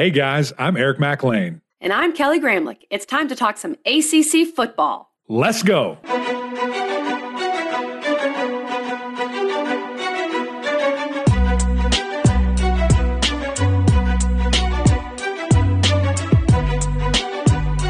[0.00, 1.60] Hey guys, I'm Eric McLean.
[1.78, 2.86] And I'm Kelly Gramlich.
[2.88, 5.12] It's time to talk some ACC football.
[5.28, 5.98] Let's go.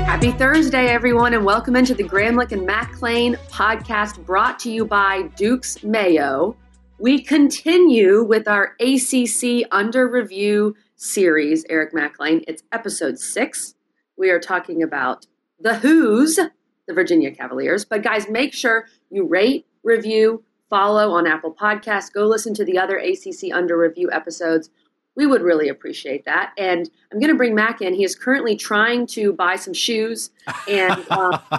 [0.05, 5.31] Happy Thursday, everyone, and welcome into the Gramlich and McLean podcast brought to you by
[5.37, 6.57] Duke's Mayo.
[6.99, 12.45] We continue with our ACC under review series, Eric McLean.
[12.47, 13.75] It's episode six.
[14.19, 15.27] We are talking about
[15.59, 17.87] the Hoos, the Virginia Cavaliers.
[17.87, 22.13] But guys, make sure you rate, review, follow on Apple Podcasts.
[22.13, 24.69] Go listen to the other ACC under review episodes.
[25.17, 26.53] We would really appreciate that.
[26.59, 27.95] And I'm going to bring Mac in.
[27.95, 30.31] He is currently trying to buy some shoes
[30.69, 31.39] and uh,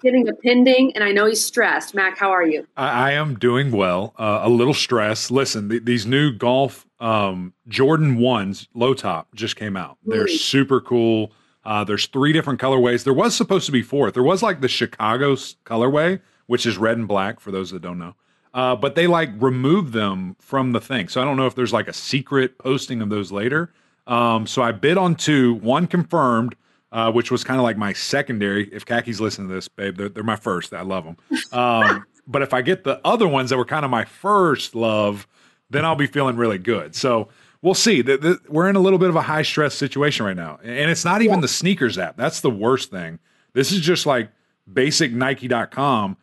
[0.00, 1.94] getting a pending, and I know he's stressed.
[1.94, 2.66] Mac, how are you?
[2.76, 4.14] I, I am doing well.
[4.18, 5.30] Uh, a little stressed.
[5.30, 9.98] Listen, th- these new golf um, Jordan ones, low top, just came out.
[10.04, 11.32] They're super cool.
[11.64, 13.04] Uh, there's three different colorways.
[13.04, 14.14] There was supposed to be fourth.
[14.14, 17.98] There was like the Chicago colorway, which is red and black for those that don't
[17.98, 18.14] know.
[18.54, 21.08] Uh, but they like remove them from the thing.
[21.08, 23.72] So I don't know if there's like a secret posting of those later.
[24.06, 26.54] Um, so I bid on two, one confirmed,
[26.96, 28.70] uh, which was kind of like my secondary.
[28.72, 30.72] If Khaki's listening to this, babe, they're, they're my first.
[30.72, 31.16] I love them.
[31.52, 35.28] Um, but if I get the other ones that were kind of my first love,
[35.68, 36.94] then I'll be feeling really good.
[36.94, 37.28] So
[37.60, 38.00] we'll see.
[38.00, 40.58] The, the, we're in a little bit of a high stress situation right now.
[40.62, 41.40] And it's not even yeah.
[41.42, 42.16] the sneakers app.
[42.16, 43.18] That's the worst thing.
[43.52, 44.30] This is just like
[44.72, 46.16] basic Nike.com.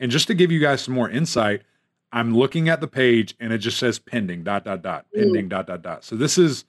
[0.00, 1.62] And just to give you guys some more insight,
[2.10, 5.50] I'm looking at the page and it just says pending dot dot dot pending mm.
[5.50, 6.02] dot dot dot.
[6.02, 6.64] So this is,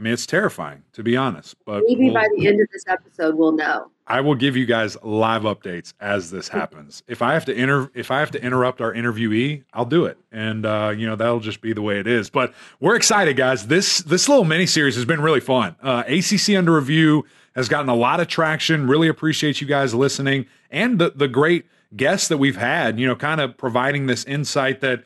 [0.00, 1.54] I mean, it's terrifying to be honest.
[1.66, 3.90] But maybe we'll, by the end of this episode, we'll know.
[4.06, 7.02] I will give you guys live updates as this happens.
[7.06, 10.16] if I have to inter, if I have to interrupt our interviewee, I'll do it,
[10.32, 12.30] and uh, you know that'll just be the way it is.
[12.30, 13.66] But we're excited, guys.
[13.66, 15.76] This this little mini series has been really fun.
[15.82, 18.86] Uh, ACC under review has gotten a lot of traction.
[18.86, 23.16] Really appreciate you guys listening and the the great guests that we've had, you know,
[23.16, 25.04] kind of providing this insight that,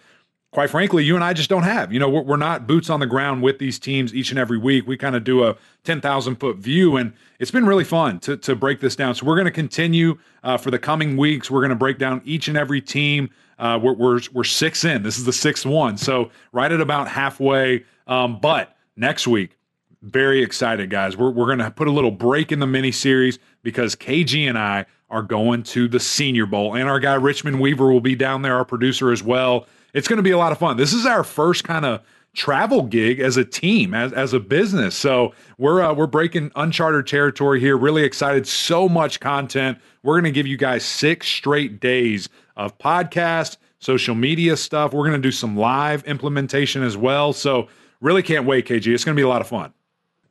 [0.54, 1.92] quite frankly, you and I just don't have.
[1.92, 4.56] You know, we're, we're not boots on the ground with these teams each and every
[4.56, 4.86] week.
[4.86, 8.54] We kind of do a 10,000 foot view, and it's been really fun to, to
[8.54, 9.16] break this down.
[9.16, 11.50] So we're going to continue uh, for the coming weeks.
[11.50, 13.30] We're going to break down each and every team.
[13.58, 15.02] Uh, we're, we're, we're six in.
[15.02, 15.96] This is the sixth one.
[15.96, 17.84] So right at about halfway.
[18.06, 19.58] Um, but next week,
[20.02, 21.16] very excited, guys.
[21.16, 24.56] We're, we're going to put a little break in the mini series because KG and
[24.56, 28.42] I are going to the Senior Bowl, and our guy Richmond Weaver will be down
[28.42, 29.66] there, our producer as well.
[29.94, 30.76] It's going to be a lot of fun.
[30.76, 32.02] This is our first kind of
[32.34, 34.94] travel gig as a team, as as a business.
[34.94, 37.76] So we're uh, we're breaking uncharted territory here.
[37.76, 38.46] Really excited.
[38.46, 39.78] So much content.
[40.02, 44.92] We're going to give you guys six straight days of podcast, social media stuff.
[44.92, 47.32] We're going to do some live implementation as well.
[47.32, 47.68] So
[48.00, 48.92] really can't wait, KG.
[48.92, 49.72] It's going to be a lot of fun.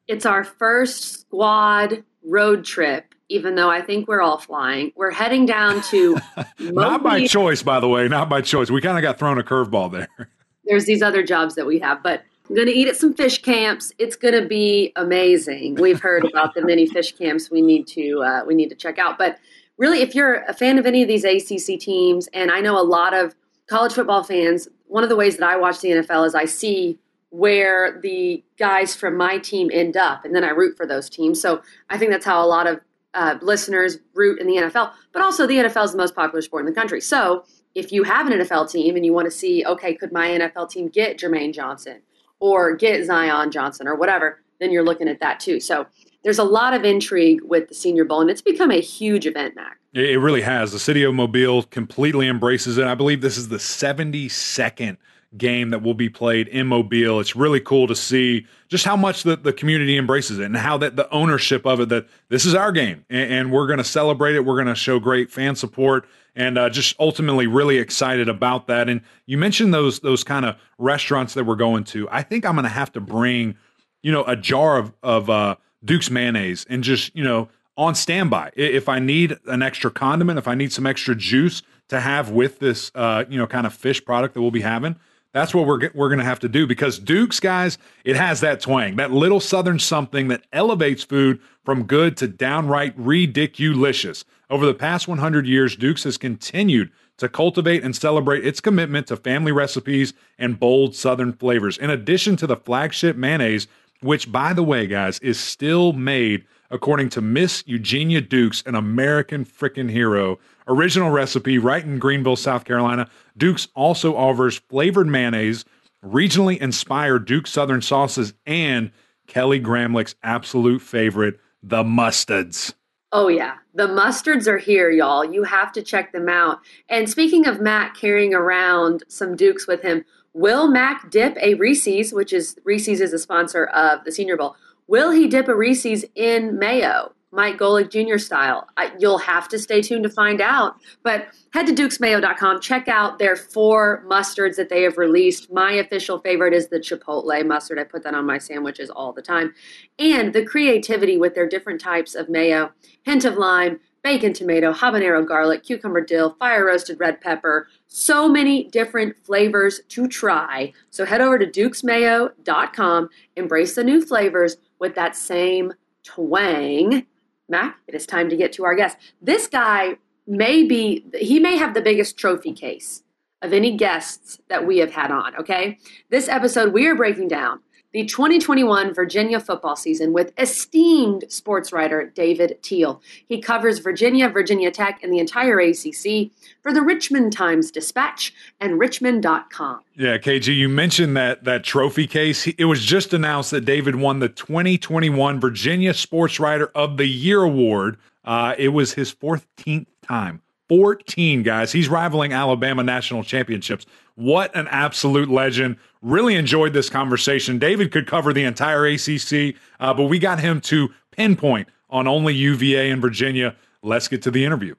[0.08, 4.92] It's our first squad road trip even though I think we're all flying.
[4.96, 6.18] We're heading down to
[6.60, 8.70] not by choice, by the way, not by choice.
[8.70, 10.08] We kind of got thrown a curveball there.
[10.66, 13.42] There's these other jobs that we have, but I'm going to eat at some fish
[13.42, 13.92] camps.
[13.98, 15.76] It's going to be amazing.
[15.76, 19.00] We've heard about the many fish camps we need to uh, we need to check
[19.00, 19.18] out.
[19.18, 19.40] But
[19.78, 22.84] really, if you're a fan of any of these ACC teams, and I know a
[22.84, 23.36] lot of
[23.68, 27.00] college football fans, one of the ways that I watch the NFL is I see
[27.30, 31.42] where the guys from my team end up, and then I root for those teams.
[31.42, 32.80] So I think that's how a lot of
[33.14, 36.66] uh, listeners root in the NFL, but also the NFL is the most popular sport
[36.66, 37.02] in the country.
[37.02, 40.28] So if you have an NFL team and you want to see, okay, could my
[40.28, 42.02] NFL team get Jermaine Johnson
[42.40, 45.60] or get Zion Johnson or whatever, then you're looking at that too.
[45.60, 45.86] So
[46.24, 49.56] there's a lot of intrigue with the Senior Bowl, and it's become a huge event,
[49.56, 49.78] Mac.
[49.94, 50.72] It really has.
[50.72, 52.86] The city of Mobile completely embraces it.
[52.86, 54.98] I believe this is the 72nd
[55.38, 57.20] game that will be played in Mobile.
[57.20, 60.78] It's really cool to see just how much the, the community embraces it and how
[60.78, 63.84] that the ownership of it that this is our game and, and we're going to
[63.84, 64.46] celebrate it.
[64.46, 66.06] We're going to show great fan support
[66.36, 68.90] and uh, just ultimately really excited about that.
[68.90, 72.08] And you mentioned those those kind of restaurants that we're going to.
[72.12, 73.56] I think I'm going to have to bring
[74.02, 78.52] you know a jar of of uh, Duke's mayonnaise and just you know on standby
[78.56, 82.60] if I need an extra condiment, if I need some extra juice to have with
[82.60, 84.96] this uh, you know kind of fish product that we'll be having
[85.34, 88.62] that's what we're we're going to have to do because Duke's guys, it has that
[88.62, 94.24] twang, that little southern something that elevates food from good to downright ridiculous.
[94.50, 99.18] Over the past 100 years, Duke's has continued to cultivate and celebrate its commitment to
[99.18, 101.78] family recipes and bold southern flavors.
[101.78, 103.68] In addition to the flagship mayonnaise,
[104.02, 109.46] which by the way, guys, is still made according to Miss Eugenia Dukes, an American
[109.46, 113.10] freaking hero original recipe right in Greenville, South Carolina.
[113.38, 115.66] Duke's also offers flavored mayonnaise,
[116.04, 118.92] regionally inspired Duke Southern sauces, and
[119.28, 122.74] Kelly Gramlich's absolute favorite, the mustards.
[123.12, 123.58] Oh, yeah.
[123.76, 125.24] The mustards are here, y'all.
[125.24, 126.60] You have to check them out.
[126.90, 130.04] And speaking of Matt carrying around some Dukes with him,
[130.34, 134.56] will Mac dip a Reese's, which is Reese's is a sponsor of the Senior Bowl?
[134.88, 137.14] Will he dip a Reese's in mayo?
[137.34, 138.20] Mike Golic Jr.
[138.20, 138.68] style.
[138.78, 140.76] I, you'll have to stay tuned to find out.
[141.02, 142.62] But head to dukesmayo.com.
[142.62, 145.52] Check out their four mustards that they have released.
[145.52, 147.80] My official favorite is the Chipotle mustard.
[147.80, 149.54] I put that on my sandwiches all the time.
[149.98, 152.72] And the creativity with their different types of mayo,
[153.02, 157.68] hint of lime, bacon, tomato, habanero, garlic, cucumber, dill, fire roasted red pepper.
[157.88, 160.74] So many different flavors to try.
[160.92, 163.10] So head over to dukesmayo.com.
[163.36, 165.72] Embrace the new flavors with that same
[166.04, 167.06] twang
[167.48, 168.98] Mac, it is time to get to our guest.
[169.22, 169.98] This guy
[170.28, 173.04] may be, he may have the biggest trophy case
[173.42, 175.78] of any guests that we have had on, okay?
[176.10, 177.60] This episode, we are breaking down
[177.94, 183.02] the 2021 Virginia football season with esteemed sports writer David Teel.
[183.28, 186.32] He covers Virginia, Virginia Tech, and the entire ACC
[186.62, 189.82] for the Richmond Times Dispatch and Richmond.com.
[189.96, 192.48] Yeah, KG, you mentioned that that trophy case.
[192.48, 197.44] It was just announced that David won the 2021 Virginia Sports Writer of the Year
[197.44, 197.98] award.
[198.26, 200.43] Uh, it was his 14th time
[200.74, 201.72] 14 guys.
[201.72, 203.86] He's rivaling Alabama national championships.
[204.16, 205.78] What an absolute legend.
[206.02, 207.60] Really enjoyed this conversation.
[207.60, 212.34] David could cover the entire ACC, uh, but we got him to pinpoint on only
[212.34, 213.56] UVA and Virginia.
[213.84, 214.74] Let's get to the interview.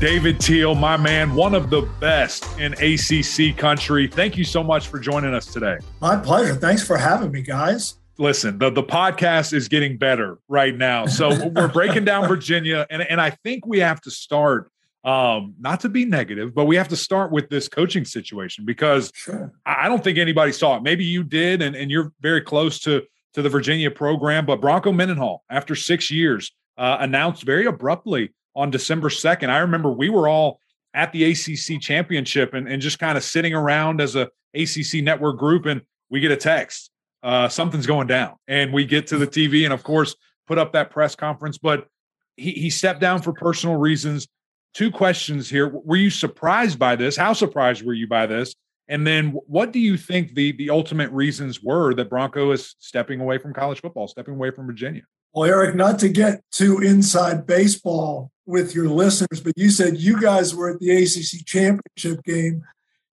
[0.00, 4.06] David Teel, my man, one of the best in ACC country.
[4.06, 5.78] Thank you so much for joining us today.
[6.02, 6.54] My pleasure.
[6.54, 11.06] Thanks for having me, guys listen, the, the podcast is getting better right now.
[11.06, 14.70] So we're breaking down Virginia, and, and I think we have to start,
[15.02, 19.10] um, not to be negative, but we have to start with this coaching situation because
[19.14, 19.52] sure.
[19.64, 20.82] I don't think anybody saw it.
[20.82, 23.02] Maybe you did, and, and you're very close to,
[23.32, 28.70] to the Virginia program, but Bronco Mendenhall, after six years, uh, announced very abruptly on
[28.70, 29.48] December 2nd.
[29.48, 30.60] I remember we were all
[30.92, 35.38] at the ACC championship and, and just kind of sitting around as a ACC network
[35.38, 36.90] group, and we get a text
[37.22, 38.36] uh, something's going down.
[38.48, 40.14] And we get to the TV and, of course,
[40.46, 41.58] put up that press conference.
[41.58, 41.86] But
[42.36, 44.26] he, he stepped down for personal reasons.
[44.72, 45.68] Two questions here.
[45.68, 47.16] Were you surprised by this?
[47.16, 48.54] How surprised were you by this?
[48.88, 53.20] And then what do you think the, the ultimate reasons were that Bronco is stepping
[53.20, 55.02] away from college football, stepping away from Virginia?
[55.32, 60.20] Well, Eric, not to get too inside baseball with your listeners, but you said you
[60.20, 62.64] guys were at the ACC championship game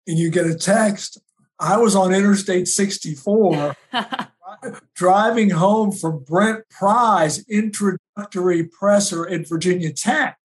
[0.08, 1.20] and you get a text
[1.58, 3.76] I was on Interstate 64
[4.94, 10.38] driving home from Brent Pry's introductory presser at Virginia Tech.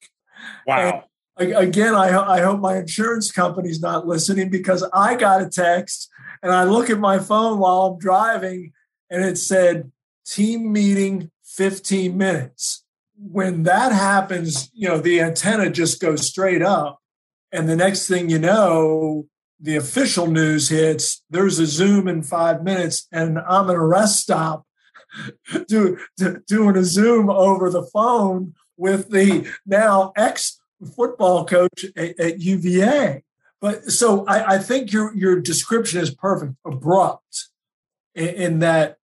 [0.68, 1.06] Wow.
[1.38, 6.10] And again, I, I hope my insurance company's not listening because I got a text
[6.42, 8.74] and I look at my phone while I'm driving
[9.10, 9.92] and it said
[10.25, 12.83] team meeting 15 minutes.
[13.15, 17.00] When that happens, you know, the antenna just goes straight up.
[17.51, 19.27] And the next thing you know,
[19.63, 24.19] the official news hits, there's a Zoom in five minutes, and I'm at a rest
[24.19, 24.65] stop
[25.68, 30.60] do, do, doing a Zoom over the phone with the now ex
[30.95, 33.24] football coach at, at, UVA.
[33.62, 37.48] But so I, I, think your your description is perfect, abrupt,
[38.13, 38.98] in, in that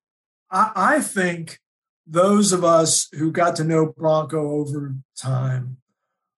[0.51, 1.59] I, I think
[2.07, 5.79] those of us who got to know Bronco over time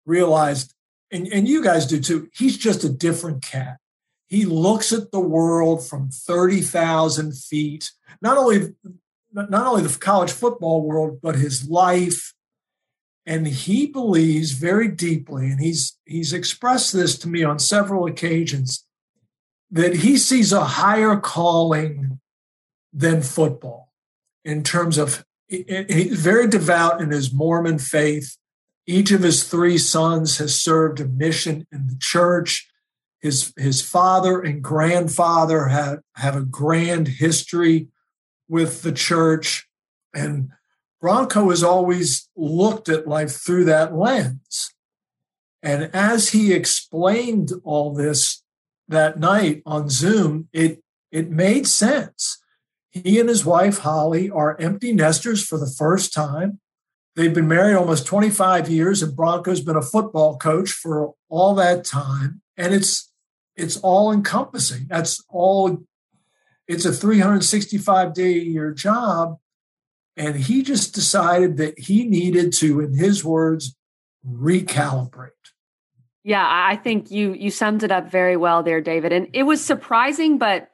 [0.05, 0.75] realized,
[1.11, 3.80] and, and you guys do too, he's just a different cat
[4.31, 7.91] he looks at the world from 30,000 feet,
[8.23, 8.75] not only
[9.33, 12.33] not only the college football world, but his life.
[13.27, 18.87] And he believes very deeply, and he's he's expressed this to me on several occasions,
[19.71, 22.21] that he sees a higher calling
[22.93, 23.93] than football
[24.45, 28.37] in terms of he's very devout in his Mormon faith.
[28.87, 32.70] Each of his three sons has served a mission in the church
[33.21, 37.89] his his father and grandfather have have a grand history
[38.49, 39.69] with the church
[40.15, 40.51] and
[41.01, 44.75] Bronco has always looked at life through that lens.
[45.63, 48.43] And as he explained all this
[48.89, 52.39] that night on Zoom, it it made sense.
[52.91, 56.61] He and his wife Holly are empty nesters for the first time.
[57.17, 61.85] They've been married almost 25 years, and Bronco's been a football coach for all that
[61.85, 62.43] time.
[62.57, 63.10] And it's
[63.61, 64.87] it's all encompassing.
[64.89, 65.85] That's all.
[66.67, 69.39] It's a 365 day a year job.
[70.17, 73.77] And he just decided that he needed to, in his words,
[74.27, 75.31] recalibrate.
[76.23, 79.13] Yeah, I think you you summed it up very well there, David.
[79.13, 80.71] And it was surprising, but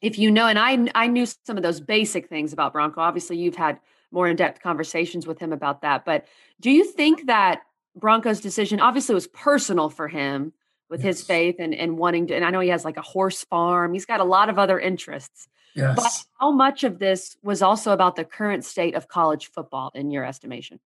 [0.00, 3.00] if you know, and I I knew some of those basic things about Bronco.
[3.00, 3.80] Obviously, you've had
[4.12, 6.04] more in depth conversations with him about that.
[6.04, 6.26] But
[6.60, 7.62] do you think that
[7.96, 10.52] Bronco's decision obviously was personal for him
[10.90, 11.18] with yes.
[11.18, 12.36] his faith and and wanting to?
[12.36, 13.92] And I know he has like a horse farm.
[13.92, 15.48] He's got a lot of other interests.
[15.74, 15.96] Yes.
[15.96, 20.10] But how much of this was also about the current state of college football, in
[20.10, 20.78] your estimation?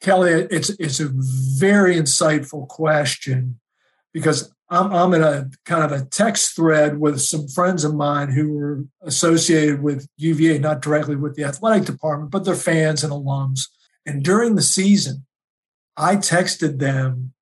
[0.00, 3.60] Kelly, it's it's a very insightful question
[4.12, 8.30] because I'm I'm in a kind of a text thread with some friends of mine
[8.30, 13.12] who were associated with UVA, not directly with the athletic department, but they're fans and
[13.12, 13.68] alums.
[14.06, 15.26] And during the season,
[15.96, 17.33] I texted them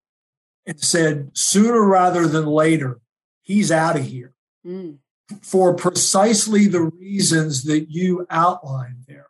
[0.66, 3.00] and said, sooner rather than later,
[3.42, 4.35] he's out of here
[4.66, 4.99] mm.
[5.42, 9.26] for precisely the reasons that you outlined there.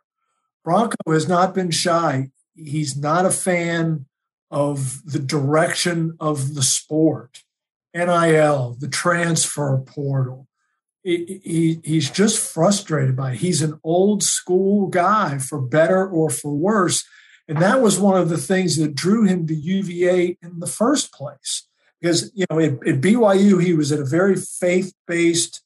[0.63, 4.05] Bronco has not been shy he's not a fan
[4.51, 7.43] of the direction of the sport,
[7.93, 10.47] NIL, the transfer portal.
[11.03, 13.39] He, he, he's just frustrated by it.
[13.39, 17.03] He's an old school guy, for better or for worse.
[17.47, 21.11] And that was one of the things that drew him to UVA in the first
[21.11, 21.67] place.
[21.99, 25.61] Because, you know, at, at BYU, he was at a very faith based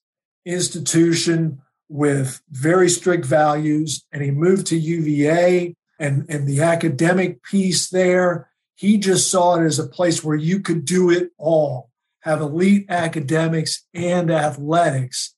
[0.45, 4.05] institution with very strict values.
[4.11, 8.49] And he moved to UVA and, and the academic piece there.
[8.75, 11.89] He just saw it as a place where you could do it all,
[12.21, 15.35] have elite academics and athletics.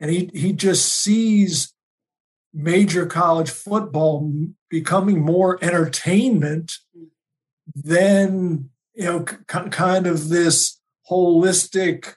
[0.00, 1.72] And he, he just sees
[2.52, 4.28] major college football
[4.72, 7.08] becoming more entertainment mm.
[7.76, 12.14] than you know c- kind of this holistic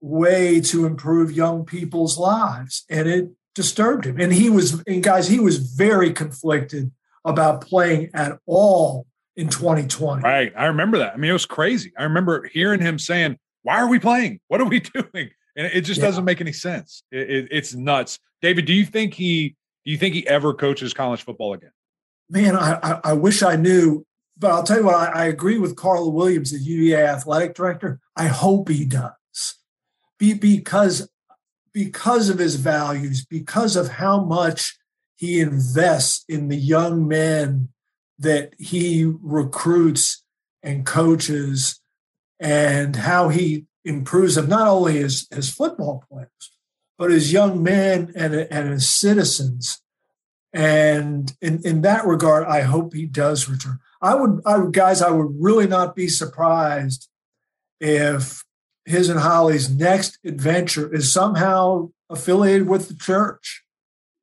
[0.00, 4.18] way to improve young people's lives and it disturbed him.
[4.18, 6.90] And he was, and guys, he was very conflicted
[7.24, 9.06] about playing at all
[9.36, 10.22] in 2020.
[10.22, 10.52] Right.
[10.56, 11.12] I remember that.
[11.12, 11.92] I mean, it was crazy.
[11.98, 14.40] I remember hearing him saying, Why are we playing?
[14.48, 15.30] What are we doing?
[15.56, 16.06] And it just yeah.
[16.06, 17.02] doesn't make any sense.
[17.10, 18.20] It, it, it's nuts.
[18.40, 21.70] David, do you think he do you think he ever coaches college football again?
[22.30, 24.04] Man, I, I, I wish I knew,
[24.36, 28.00] but I'll tell you what, I, I agree with Carla Williams, the UVA athletic director.
[28.16, 29.14] I hope he does.
[30.18, 31.08] Be, because
[31.72, 34.76] because of his values, because of how much
[35.16, 37.68] he invests in the young men
[38.18, 40.24] that he recruits
[40.62, 41.80] and coaches,
[42.40, 46.52] and how he improves them, not only as, as football players,
[46.98, 49.80] but as young men and, and as citizens.
[50.52, 53.78] And in, in that regard, I hope he does return.
[54.02, 57.08] I would, I would, guys, I would really not be surprised
[57.80, 58.42] if
[58.84, 63.62] his and Holly's next adventure is somehow affiliated with the church.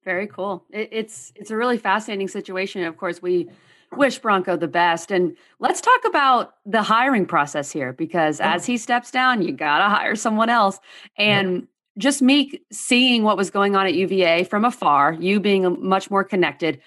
[0.04, 0.66] Very cool.
[0.72, 2.84] It, it's it's a really fascinating situation.
[2.84, 3.50] Of course, we
[3.92, 5.12] wish Bronco the best.
[5.12, 9.90] And let's talk about the hiring process here because as he steps down, you gotta
[9.90, 10.80] hire someone else.
[11.18, 11.68] And.
[11.98, 16.12] Just me seeing what was going on at UVA from afar, you being um, much
[16.12, 16.80] more connected,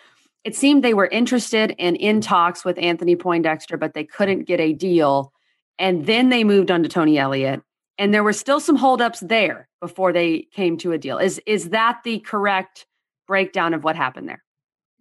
[0.44, 4.60] it seemed they were interested and in talks with Anthony Poindexter, but they couldn't get
[4.60, 5.32] a deal.
[5.78, 7.62] And then they moved on to Tony Elliott
[7.98, 11.18] and there were still some holdups there before they came to a deal.
[11.18, 12.86] Is is that the correct
[13.26, 14.42] breakdown of what happened there?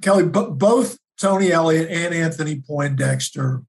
[0.01, 3.63] Kelly, b- both Tony Elliott and Anthony Poindexter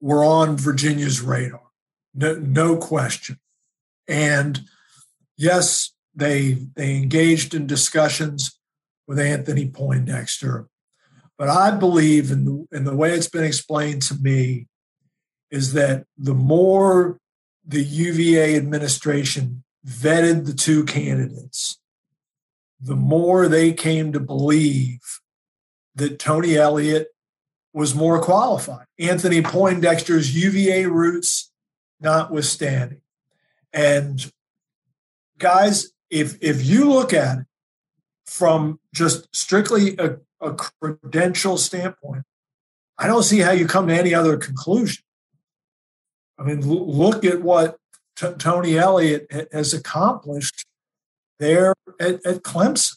[0.00, 1.60] were on Virginia's radar,
[2.14, 3.38] no, no question.
[4.08, 4.60] And
[5.42, 8.58] yes, they they engaged in discussions
[9.06, 10.68] with Anthony Poindexter,
[11.36, 14.68] but I believe in the, in the way it's been explained to me
[15.50, 17.18] is that the more
[17.66, 21.78] the UVA administration vetted the two candidates,
[22.80, 25.00] the more they came to believe
[25.94, 27.08] that Tony Elliott
[27.74, 28.86] was more qualified.
[28.98, 31.50] Anthony Poindexter's UVA roots
[32.00, 33.00] notwithstanding.
[33.72, 34.30] And
[35.42, 37.46] guys, if if you look at it
[38.26, 42.22] from just strictly a, a credential standpoint,
[42.96, 45.04] I don't see how you come to any other conclusion.
[46.38, 47.76] I mean, look at what
[48.16, 50.64] T- Tony Elliott has accomplished
[51.38, 52.96] there at, at Clemson.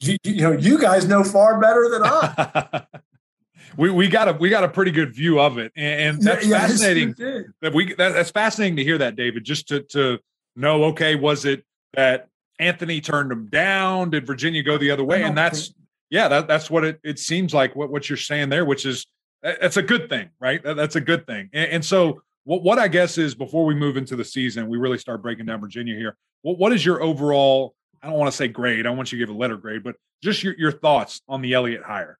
[0.00, 2.86] You, you, know, you guys know far better than I.
[3.76, 6.70] we we got a we got a pretty good view of it, and, that's yes,
[6.70, 7.14] fascinating.
[7.60, 9.44] That we that, that's fascinating to hear that, David.
[9.44, 10.18] Just to to
[10.56, 11.64] know, okay, was it
[11.94, 12.28] that
[12.58, 14.10] Anthony turned him down?
[14.10, 15.22] Did Virginia go the other way?
[15.22, 15.72] And that's
[16.10, 17.74] yeah, that, that's what it it seems like.
[17.76, 19.06] What what you're saying there, which is
[19.44, 20.62] uh, that's a good thing, right?
[20.62, 21.48] That, that's a good thing.
[21.52, 24.78] And, and so what what I guess is before we move into the season, we
[24.78, 26.16] really start breaking down Virginia here.
[26.42, 27.74] What what is your overall?
[28.02, 28.86] I don't want to say grade.
[28.86, 31.52] I want you to give a letter grade, but just your, your thoughts on the
[31.52, 32.18] Elliott hire.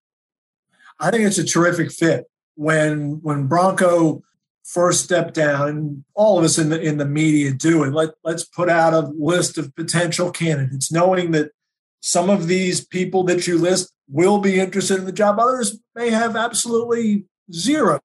[0.99, 2.27] I think it's a terrific fit.
[2.55, 4.23] When when Bronco
[4.65, 7.93] first step down, and all of us in the in the media do it.
[7.93, 11.51] Let let's put out a list of potential candidates, knowing that
[12.01, 15.39] some of these people that you list will be interested in the job.
[15.39, 18.01] Others may have absolutely zero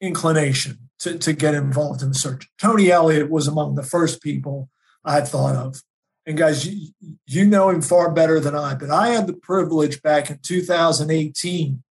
[0.00, 2.48] inclination to, to get involved in the search.
[2.60, 4.68] Tony Elliott was among the first people
[5.04, 5.82] I thought of.
[6.26, 6.90] And guys, you,
[7.26, 11.82] you know him far better than I, but I had the privilege back in 2018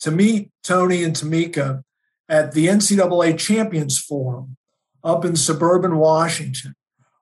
[0.00, 1.82] to meet Tony and Tamika
[2.32, 4.56] at the NCAA Champions Forum
[5.04, 6.74] up in suburban Washington,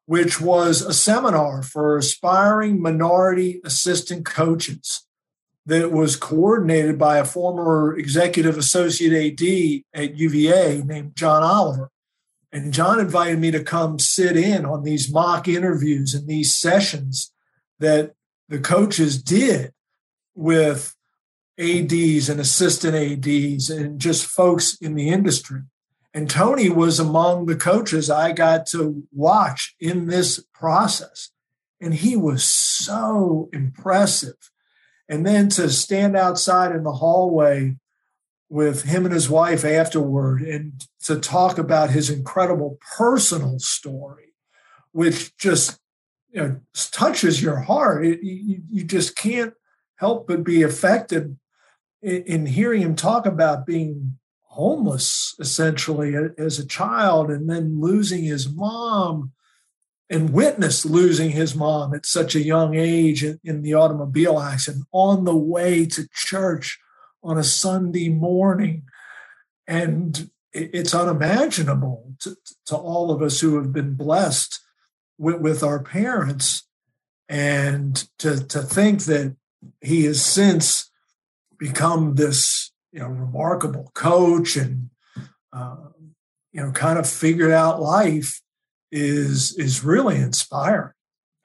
[0.07, 5.05] which was a seminar for aspiring minority assistant coaches
[5.67, 11.91] that was coordinated by a former executive associate AD at UVA named John Oliver.
[12.53, 17.33] And John invited me to come sit in on these mock interviews and these sessions
[17.81, 18.13] that
[18.49, 19.73] the coaches did
[20.37, 20.95] with
[21.61, 25.63] ADs and assistant ADs and just folks in the industry.
[26.15, 31.31] And Tony was among the coaches I got to watch in this process.
[31.81, 34.51] And he was so impressive.
[35.09, 37.77] And then to stand outside in the hallway
[38.49, 44.33] with him and his wife afterward and to talk about his incredible personal story,
[44.93, 45.79] which just
[46.33, 48.05] you know, touches your heart.
[48.05, 49.55] It, you, you just can't
[49.97, 51.39] help but be affected
[52.03, 58.25] in, in hearing him talk about being homeless essentially as a child and then losing
[58.25, 59.33] his mom
[60.11, 64.85] and witness losing his mom at such a young age in, in the automobile accident
[64.91, 66.81] on the way to church
[67.23, 68.83] on a Sunday morning.
[69.67, 74.59] And it's unimaginable to, to all of us who have been blessed
[75.17, 76.67] with, with our parents.
[77.29, 79.37] And to, to think that
[79.81, 80.90] he has since
[81.61, 84.91] become this you know remarkable coach and
[85.53, 85.77] uh,
[86.53, 88.41] you know kind of figured out life
[88.91, 90.93] is is really inspiring.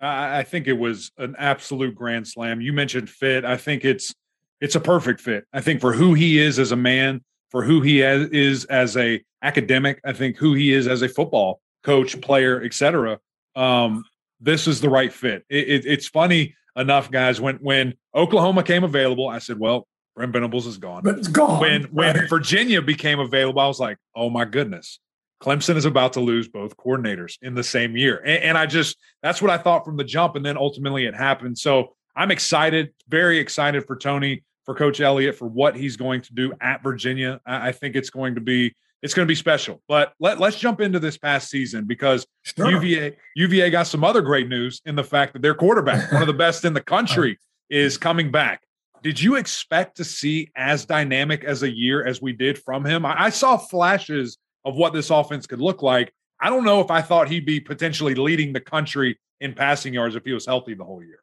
[0.01, 2.61] I think it was an absolute grand slam.
[2.61, 3.45] You mentioned fit.
[3.45, 4.13] I think it's
[4.61, 5.45] it's a perfect fit.
[5.53, 9.23] I think for who he is as a man, for who he is as a
[9.41, 13.19] academic, I think who he is as a football coach, player, etc.
[13.55, 14.03] Um,
[14.39, 15.45] this is the right fit.
[15.49, 17.39] It, it, it's funny enough, guys.
[17.39, 21.59] When when Oklahoma came available, I said, "Well, Brent Venables is gone." But it's gone.
[21.59, 24.99] When when Virginia became available, I was like, "Oh my goodness."
[25.41, 28.21] Clemson is about to lose both coordinators in the same year.
[28.25, 30.37] And, and, I just, that's what I thought from the jump.
[30.37, 31.57] And then ultimately it happened.
[31.57, 36.33] So I'm excited, very excited for Tony, for Coach Elliott, for what he's going to
[36.33, 37.41] do at Virginia.
[37.45, 39.83] I, I think it's going to be it's going to be special.
[39.87, 42.71] But let, let's jump into this past season because sure.
[42.71, 46.27] UVA UVA got some other great news in the fact that their quarterback, one of
[46.27, 47.37] the best in the country,
[47.69, 48.64] is coming back.
[49.05, 53.05] Did you expect to see as dynamic as a year as we did from him?
[53.05, 56.11] I, I saw flashes of what this offense could look like.
[56.41, 60.15] I don't know if I thought he'd be potentially leading the country in passing yards
[60.15, 61.19] if he was healthy the whole year.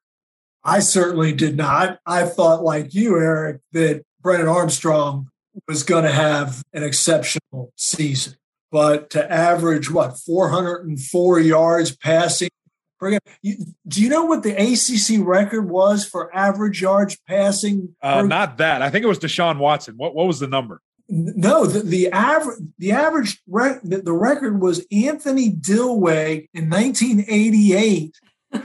[0.62, 1.98] I certainly did not.
[2.06, 5.28] I thought, like you, Eric, that Brennan Armstrong
[5.66, 8.34] was going to have an exceptional season.
[8.70, 12.48] But to average, what, 404 yards passing?
[13.02, 17.94] Do you know what the ACC record was for average yards passing?
[18.00, 18.82] Uh, not that.
[18.82, 19.94] I think it was Deshaun Watson.
[19.96, 20.80] What, what was the number?
[21.08, 28.14] No, the, the average the average rec- the, the record was Anthony Dilweg in 1988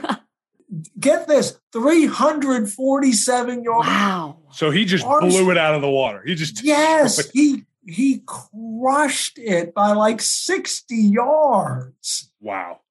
[1.00, 3.88] get this 347 yards.
[3.88, 4.38] Wow.
[4.52, 6.22] So he just blew it out of the water.
[6.26, 12.32] He just Yes, he he crushed it by like 60 yards.
[12.40, 12.82] Wow.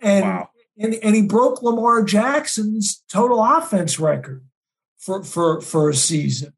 [0.00, 0.50] And wow.
[0.78, 4.44] And, and he broke Lamar Jackson's total offense record
[4.98, 6.52] for for for a season.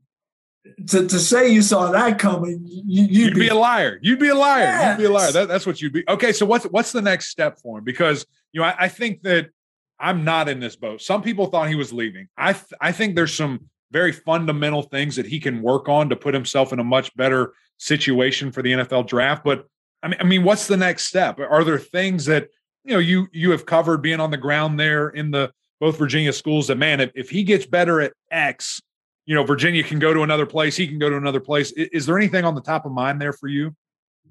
[0.88, 3.98] To, to say you saw that coming, you, would be, be, a liar.
[4.02, 4.64] You'd be a liar.
[4.64, 4.98] Yes.
[4.98, 5.32] You'd be a liar.
[5.32, 6.04] That, that's what you'd be.
[6.06, 7.84] Okay, so what's what's the next step for him?
[7.84, 9.48] Because you know, I, I think that
[9.98, 11.00] I'm not in this boat.
[11.00, 12.28] Some people thought he was leaving.
[12.36, 16.16] I th- I think there's some very fundamental things that he can work on to
[16.16, 19.42] put himself in a much better situation for the NFL draft.
[19.44, 19.66] But
[20.02, 21.40] I mean, I mean, what's the next step?
[21.40, 22.48] Are there things that
[22.88, 26.32] you know you you have covered being on the ground there in the both Virginia
[26.32, 28.80] schools that man, if, if he gets better at X,
[29.26, 31.70] you know, Virginia can go to another place, he can go to another place.
[31.72, 33.76] Is, is there anything on the top of mind there for you?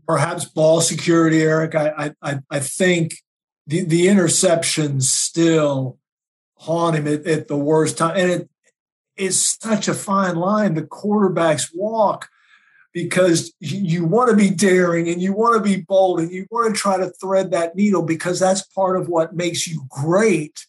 [0.08, 1.76] Perhaps ball security, Eric.
[1.76, 3.16] I I I think
[3.68, 6.00] the, the interceptions still
[6.56, 8.18] haunt him at, at the worst time.
[8.18, 8.50] And it
[9.16, 10.74] it is such a fine line.
[10.74, 12.30] The quarterbacks walk
[13.04, 16.74] because you want to be daring and you want to be bold and you want
[16.74, 20.66] to try to thread that needle because that's part of what makes you great.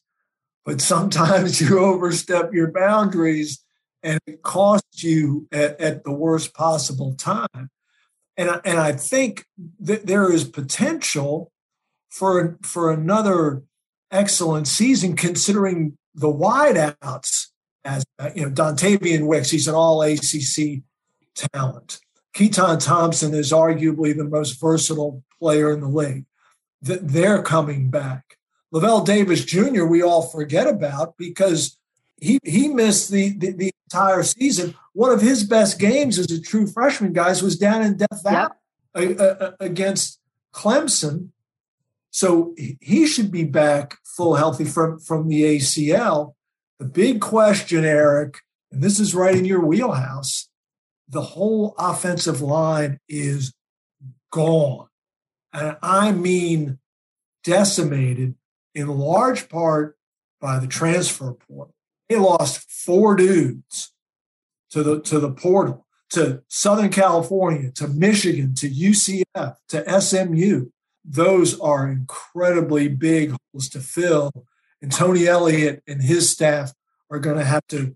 [0.62, 3.64] But sometimes you overstep your boundaries
[4.03, 7.71] and it costs you at, at the worst possible time.
[8.37, 9.47] and and I think
[9.81, 11.51] that there is potential
[12.11, 13.62] for for another
[14.11, 17.47] excellent season, considering the wideouts
[17.87, 19.51] as uh, you know Dontayvion Wicks.
[19.51, 20.83] He's an All ACC
[21.35, 22.01] talent.
[22.38, 26.24] Keytaon Thompson is arguably the most versatile player in the league.
[26.81, 28.38] They're coming back.
[28.72, 29.85] Lavel Davis Jr.
[29.85, 31.77] We all forget about because
[32.20, 34.77] he he missed the, the, the entire season.
[34.92, 38.51] One of his best games as a true freshman, guys, was down in Death Valley
[38.94, 39.57] yep.
[39.59, 40.20] against
[40.55, 41.31] Clemson.
[42.12, 46.35] So he should be back full healthy from from the ACL.
[46.79, 48.38] The big question, Eric,
[48.70, 50.48] and this is right in your wheelhouse.
[51.09, 53.55] The whole offensive line is
[54.31, 54.88] gone,
[55.53, 56.79] and I mean
[57.44, 58.35] decimated
[58.75, 59.97] in large part
[60.40, 61.75] by the transfer portal
[62.09, 63.92] they lost four dudes
[64.71, 70.71] to the to the portal to Southern California, to Michigan, to UCF, to SMU.
[71.05, 74.33] Those are incredibly big holes to fill.
[74.81, 76.73] And Tony Elliott and his staff
[77.11, 77.94] are going to have to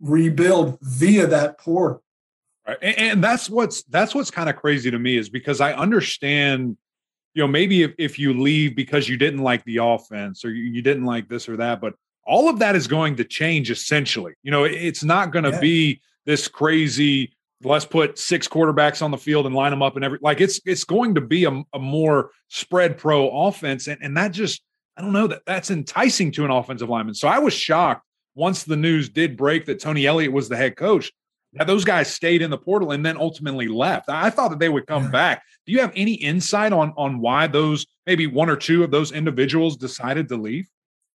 [0.00, 2.02] rebuild via that portal.
[2.66, 2.78] Right.
[2.80, 6.76] And, and that's what's that's what's kind of crazy to me is because I understand,
[7.34, 10.64] you know, maybe if, if you leave because you didn't like the offense or you,
[10.64, 11.94] you didn't like this or that, but
[12.26, 14.32] all of that is going to change essentially.
[14.42, 15.60] You know, it's not going to yeah.
[15.60, 17.32] be this crazy.
[17.62, 20.60] Let's put six quarterbacks on the field and line them up and every like it's
[20.64, 24.62] it's going to be a, a more spread pro offense, and and that just
[24.96, 27.14] I don't know that that's enticing to an offensive lineman.
[27.14, 30.76] So I was shocked once the news did break that Tony Elliott was the head
[30.76, 31.12] coach.
[31.54, 34.08] That those guys stayed in the portal and then ultimately left.
[34.08, 35.10] I thought that they would come yeah.
[35.10, 35.42] back.
[35.66, 39.12] Do you have any insight on on why those maybe one or two of those
[39.12, 40.68] individuals decided to leave?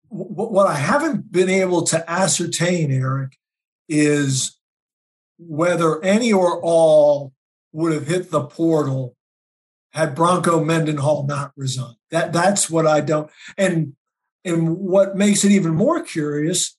[0.09, 3.37] what I haven't been able to ascertain, Eric,
[3.89, 4.57] is
[5.37, 7.33] whether any or all
[7.73, 9.15] would have hit the portal
[9.91, 11.95] had Bronco Mendenhall not resigned.
[12.11, 13.29] That that's what I don't.
[13.57, 13.95] And
[14.43, 16.77] and what makes it even more curious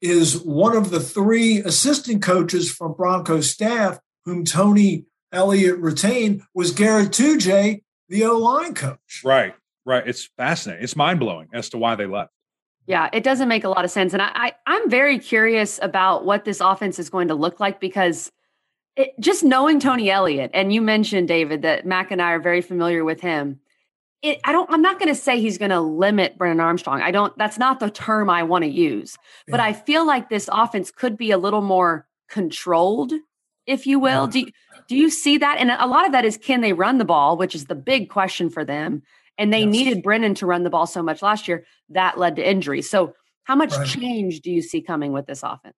[0.00, 6.70] is one of the three assistant coaches from Bronco staff whom Tony Elliott retained was
[6.72, 9.22] Garrett Tujague, the O line coach.
[9.24, 9.54] Right,
[9.84, 10.06] right.
[10.06, 10.84] It's fascinating.
[10.84, 12.30] It's mind blowing as to why they left.
[12.86, 14.12] Yeah, it doesn't make a lot of sense.
[14.12, 17.80] And I, I am very curious about what this offense is going to look like
[17.80, 18.30] because
[18.94, 22.62] it, just knowing Tony Elliott, and you mentioned David that Mac and I are very
[22.62, 23.60] familiar with him.
[24.22, 24.70] It, I don't.
[24.70, 27.02] I'm not going to say he's going to limit Brennan Armstrong.
[27.02, 27.36] I don't.
[27.36, 29.16] That's not the term I want to use.
[29.46, 29.52] Yeah.
[29.52, 33.12] But I feel like this offense could be a little more controlled,
[33.66, 34.24] if you will.
[34.24, 34.44] Yeah.
[34.44, 34.50] Do
[34.88, 35.58] Do you see that?
[35.58, 38.08] And a lot of that is can they run the ball, which is the big
[38.08, 39.02] question for them.
[39.38, 39.70] And they yes.
[39.70, 42.82] needed Brennan to run the ball so much last year that led to injury.
[42.82, 43.86] So, how much right.
[43.86, 45.76] change do you see coming with this offense?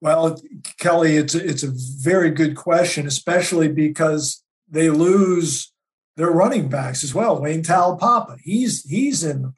[0.00, 0.40] Well,
[0.78, 1.70] Kelly, it's a, it's a
[2.02, 5.72] very good question, especially because they lose
[6.16, 7.40] their running backs as well.
[7.40, 9.54] Wayne Taulapapa, he's he's in.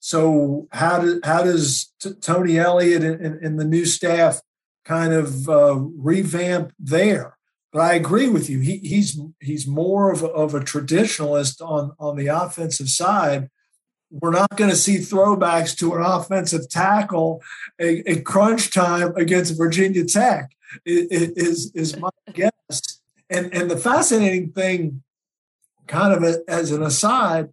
[0.00, 4.40] So how does how does t- Tony Elliott and, and, and, the new staff
[4.84, 7.36] kind of uh, revamp there?
[7.72, 8.60] But I agree with you.
[8.60, 13.50] He, he's he's more of a, of a traditionalist on on the offensive side.
[14.10, 17.42] We're not going to see throwbacks to an offensive tackle
[17.78, 20.50] in crunch time against Virginia Tech.
[20.84, 23.00] Is is my guess.
[23.28, 25.02] And and the fascinating thing,
[25.86, 27.48] kind of a, as an aside,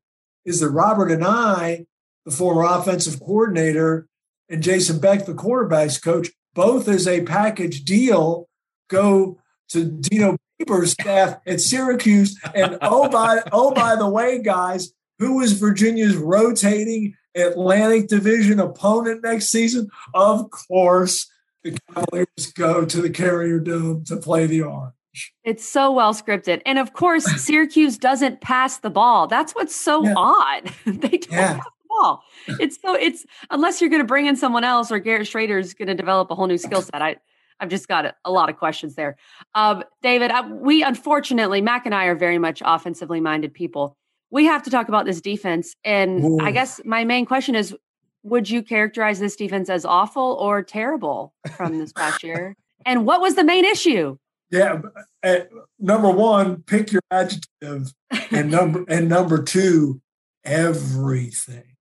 [0.46, 1.86] is that Robert Anae,
[2.26, 4.08] the former offensive coordinator,
[4.50, 8.48] and Jason Beck, the quarterbacks coach, both as a package deal,
[8.90, 12.40] go to Dino Babers' staff at Syracuse.
[12.54, 19.24] And oh by oh by the way, guys, who is Virginia's rotating Atlantic Division opponent
[19.24, 19.90] next season?
[20.14, 21.32] Of course,
[21.64, 24.94] the Cavaliers go to the Carrier Dome to play the Orange.
[25.44, 26.62] It's so well scripted.
[26.66, 29.28] And of course, Syracuse doesn't pass the ball.
[29.28, 30.14] That's what's so yeah.
[30.16, 30.72] odd.
[30.86, 31.54] they don't yeah.
[31.56, 32.24] pass the ball.
[32.60, 35.74] It's so it's unless you're going to bring in someone else or Garrett Shrader is
[35.74, 37.02] going to develop a whole new skill set.
[37.02, 37.18] I
[37.60, 39.16] I've just got a, a lot of questions there.
[39.56, 43.96] Um, David, I, we unfortunately, Mac and I are very much offensively minded people.
[44.32, 45.76] We have to talk about this defense.
[45.86, 46.40] And Ooh.
[46.42, 47.76] I guess my main question is
[48.24, 52.56] would you characterize this defense as awful or terrible from this past year?
[52.86, 54.18] And what was the main issue?
[54.54, 54.82] Yeah,
[55.24, 55.40] uh,
[55.80, 57.92] number one, pick your adjective,
[58.32, 60.00] and number and number two,
[60.44, 61.74] everything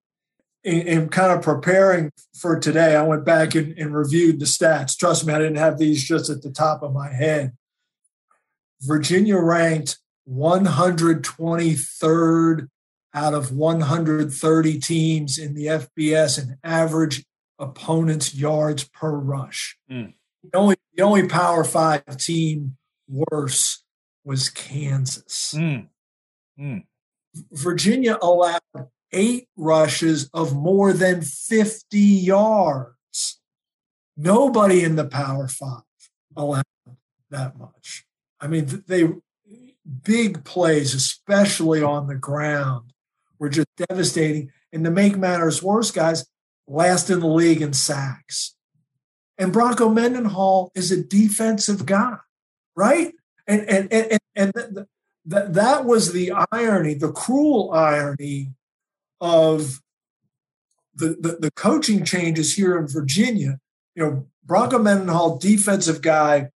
[0.64, 4.96] in, in, kind of preparing for today, I went back and, and, reviewed the stats.
[4.96, 7.52] Trust me, I didn't have these just at the top of my head.
[8.80, 12.68] Virginia ranked 123rd
[13.14, 17.22] out of 130 teams in the FBS in average
[17.58, 19.76] opponents' yards per rush.
[19.90, 20.14] Mm.
[20.42, 22.76] The only the only Power Five team
[23.08, 23.84] worse
[24.24, 25.54] was Kansas.
[25.56, 25.88] Mm.
[26.58, 26.84] Mm.
[27.52, 28.60] Virginia allowed
[29.12, 33.40] eight rushes of more than 50 yards.
[34.16, 35.82] Nobody in the Power Five
[36.36, 36.64] allowed
[37.30, 38.04] that much.
[38.40, 39.08] I mean, they
[40.04, 42.92] big plays, especially on the ground,
[43.38, 44.50] were just devastating.
[44.72, 46.26] And to make matters worse, guys,
[46.66, 48.54] last in the league in sacks.
[49.38, 52.18] And Bronco Mendenhall is a defensive guy,
[52.76, 53.14] right?
[53.46, 54.86] And and and and,
[55.24, 58.50] that that was the irony, the cruel irony
[59.20, 59.80] of
[60.94, 63.58] the, the, the coaching changes here in Virginia.
[63.94, 66.50] You know, Bronco Mendenhall, defensive guy.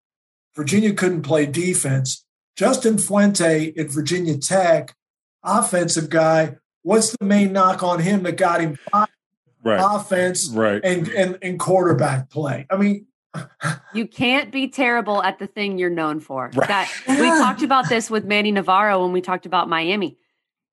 [0.55, 2.25] Virginia couldn't play defense.
[2.57, 4.95] Justin Fuente at Virginia Tech,
[5.43, 6.57] offensive guy.
[6.83, 9.09] What's the main knock on him that got him fired?
[9.67, 9.81] Right.
[9.83, 10.81] Offense right.
[10.85, 12.67] And, and and quarterback play.
[12.71, 13.07] I mean,
[13.93, 16.51] you can't be terrible at the thing you're known for.
[16.55, 16.69] Right.
[16.69, 20.19] That we talked about this with Manny Navarro when we talked about Miami.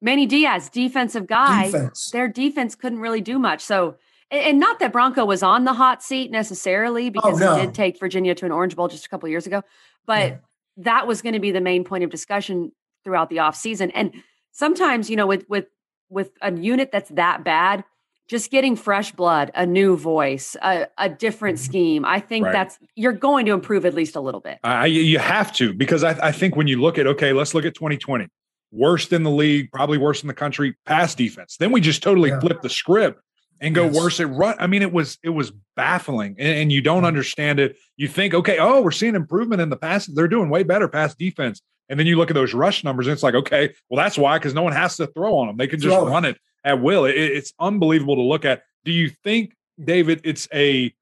[0.01, 2.11] Manny Diaz, defensive guy, defense.
[2.11, 3.61] their defense couldn't really do much.
[3.61, 3.95] So,
[4.29, 7.55] and not that Bronco was on the hot seat necessarily, oh, because oh, no.
[7.55, 9.63] he did take Virginia to an Orange Bowl just a couple years ago,
[10.05, 10.37] but yeah.
[10.77, 13.91] that was going to be the main point of discussion throughout the offseason.
[13.95, 14.13] And
[14.51, 15.67] sometimes, you know, with with
[16.09, 17.85] with a unit that's that bad,
[18.27, 21.65] just getting fresh blood, a new voice, a, a different mm-hmm.
[21.65, 22.05] scheme.
[22.05, 22.53] I think right.
[22.53, 24.59] that's you're going to improve at least a little bit.
[24.63, 27.65] Uh, you have to because I, I, think when you look at okay, let's look
[27.65, 28.27] at 2020,
[28.71, 31.57] worst in the league, probably worst in the country, pass defense.
[31.57, 32.39] Then we just totally yeah.
[32.39, 33.21] flip the script
[33.61, 33.95] and go yes.
[33.95, 34.55] worse at run.
[34.59, 37.05] I mean, it was it was baffling, and, and you don't mm-hmm.
[37.05, 37.77] understand it.
[37.97, 40.05] You think, okay, oh, we're seeing improvement in the pass.
[40.05, 41.61] They're doing way better pass defense.
[41.89, 44.37] And then you look at those rush numbers, and it's like, okay, well, that's why
[44.37, 46.81] because no one has to throw on them; they can just throw run it at
[46.81, 47.05] will.
[47.05, 48.63] It, it's unbelievable to look at.
[48.85, 50.93] Do you think, David, it's a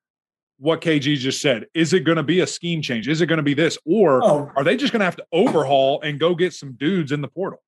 [0.57, 1.65] what KG just said?
[1.73, 3.07] Is it going to be a scheme change?
[3.07, 4.51] Is it going to be this, or oh.
[4.55, 7.27] are they just going to have to overhaul and go get some dudes in the
[7.27, 7.61] portal?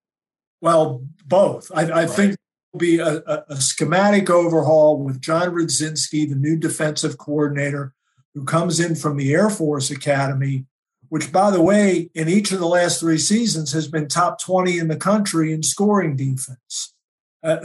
[0.62, 1.72] Well, both.
[1.74, 2.10] I, I right.
[2.10, 2.36] think
[2.78, 7.94] be a, a, a, schematic overhaul with John Rudzinski, the new defensive coordinator,
[8.34, 10.66] who comes in from the Air Force Academy,
[11.14, 14.80] which, by the way, in each of the last three seasons has been top 20
[14.80, 16.96] in the country in scoring defense.
[17.44, 17.60] Uh,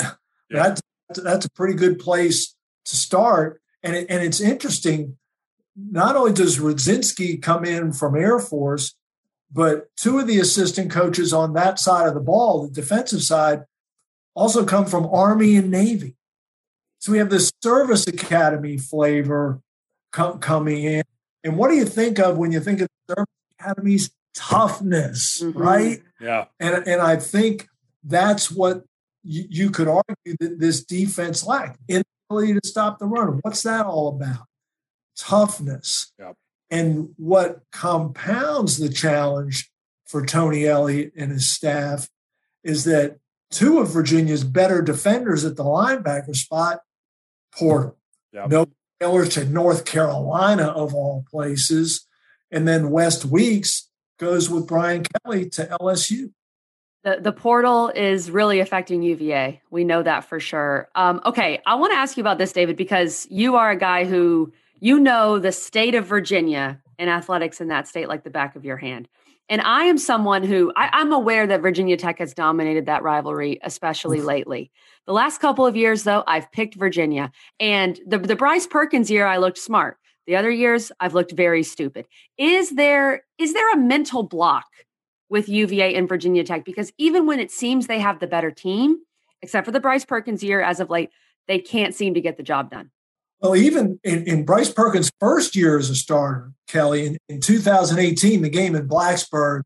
[0.50, 0.68] yeah.
[0.68, 0.82] that's,
[1.16, 3.62] that's a pretty good place to start.
[3.82, 5.16] And, it, and it's interesting.
[5.74, 8.94] Not only does Rudzinski come in from Air Force,
[9.50, 13.64] but two of the assistant coaches on that side of the ball, the defensive side,
[14.34, 16.16] also come from Army and Navy.
[16.98, 19.62] So we have this service academy flavor
[20.12, 21.02] com- coming in.
[21.42, 23.24] And what do you think of when you think of service
[23.58, 24.10] academies?
[24.34, 25.58] Toughness, mm-hmm.
[25.58, 26.02] right?
[26.20, 26.46] Yeah.
[26.60, 27.68] And, and I think
[28.04, 28.84] that's what
[29.24, 33.40] you, you could argue that this defense lacked inability to stop the run.
[33.42, 34.46] What's that all about?
[35.16, 36.12] Toughness.
[36.18, 36.36] Yep.
[36.70, 39.70] And what compounds the challenge
[40.06, 42.08] for Tony Elliott and his staff
[42.62, 43.18] is that
[43.50, 46.80] two of Virginia's better defenders at the linebacker spot,
[47.52, 47.96] Portal.
[48.32, 48.50] Yep.
[48.50, 48.66] Noah
[49.00, 52.06] Taylor to North Carolina of all places.
[52.50, 56.32] And then West Weeks goes with Brian Kelly to LSU.
[57.04, 59.62] The, the portal is really affecting UVA.
[59.70, 60.88] We know that for sure.
[60.94, 64.04] Um, okay, I want to ask you about this, David, because you are a guy
[64.04, 68.56] who you know the state of Virginia and athletics in that state like the back
[68.56, 69.08] of your hand.
[69.48, 73.58] And I am someone who I, I'm aware that Virginia Tech has dominated that rivalry,
[73.62, 74.70] especially lately.
[75.06, 77.32] The last couple of years, though, I've picked Virginia.
[77.58, 79.96] And the, the Bryce Perkins year, I looked smart.
[80.28, 82.06] The other years, I've looked very stupid.
[82.36, 84.66] Is there is there a mental block
[85.30, 88.98] with UVA and Virginia Tech because even when it seems they have the better team,
[89.40, 91.08] except for the Bryce Perkins year as of late,
[91.46, 92.90] they can't seem to get the job done.
[93.40, 98.42] Well, even in, in Bryce Perkins' first year as a starter, Kelly, in, in 2018,
[98.42, 99.62] the game in Blacksburg,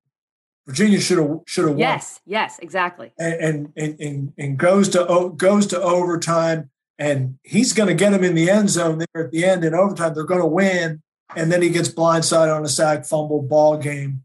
[0.68, 1.81] Virginia should have should have won.
[1.81, 3.12] Yes, yes, exactly.
[3.18, 6.70] And and and, and goes to goes to overtime,
[7.02, 9.74] and he's going to get him in the end zone there at the end in
[9.74, 10.14] overtime.
[10.14, 11.02] They're going to win,
[11.34, 14.22] and then he gets blindsided on a sack, fumble, ball game,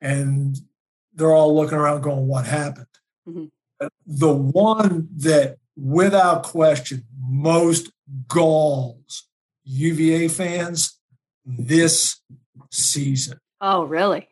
[0.00, 0.58] and
[1.14, 2.86] they're all looking around going, what happened?
[3.28, 3.86] Mm-hmm.
[4.04, 7.92] The one that, without question, most
[8.26, 9.28] galls
[9.62, 10.98] UVA fans
[11.46, 12.20] this
[12.68, 13.38] season.
[13.60, 14.26] Oh, really?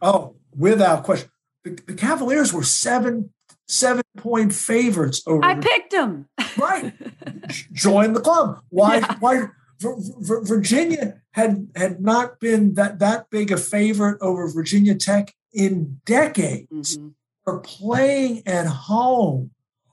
[0.00, 1.28] Oh, without question.
[1.62, 3.34] The, the Cavaliers were seven
[3.68, 5.44] seven point favorites over.
[5.44, 6.28] I picked them.
[6.56, 6.92] right.
[7.72, 8.60] Join the club.
[8.70, 8.98] Why?
[8.98, 9.16] Yeah.
[9.20, 9.48] Why?
[9.80, 16.98] Virginia had had not been that that big a favorite over Virginia Tech in decades
[16.98, 17.08] mm-hmm.
[17.46, 19.52] are playing at home